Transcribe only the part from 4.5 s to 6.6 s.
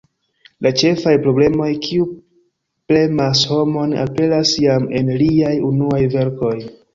jam en liaj unuaj verkoj.